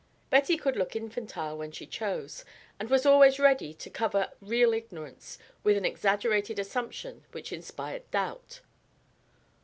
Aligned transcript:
Betty 0.31 0.57
could 0.57 0.77
look 0.77 0.95
infantile 0.95 1.55
when 1.59 1.71
she 1.71 1.85
chose, 1.85 2.43
and 2.79 2.89
was 2.89 3.05
always 3.05 3.37
ready 3.37 3.71
to 3.75 3.89
cover 3.91 4.31
real 4.41 4.73
ignorance 4.73 5.37
with 5.63 5.77
an 5.77 5.85
exaggerated 5.85 6.57
assumption 6.57 7.23
which 7.33 7.53
inspired 7.53 8.09
doubt. 8.09 8.61